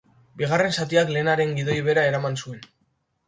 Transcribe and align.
Bigarren 0.41 0.71
zatiak 0.83 1.11
lehenaren 1.17 1.53
gidoi 1.59 1.77
bera 1.89 2.07
eraman 2.13 2.39
zuen. 2.45 2.65